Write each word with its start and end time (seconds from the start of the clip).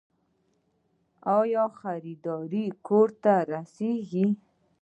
آیا 1.37 1.65
خریداري 1.79 2.65
کور 2.87 3.07
ته 3.23 3.33
رسیږي؟ 3.51 4.25